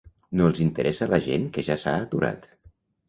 No 0.39 0.47
els 0.51 0.61
interessa 0.65 1.07
la 1.11 1.19
gent 1.27 1.45
que 1.59 1.67
ja 1.69 1.77
s'ha 1.83 1.97
aturat. 2.07 2.49